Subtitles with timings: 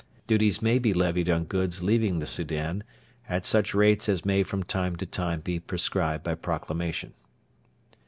[0.25, 2.83] Duties may be levied on goods leaving the Soudan,
[3.29, 7.13] at such rates as may from time to time be prescribed by Proclamation.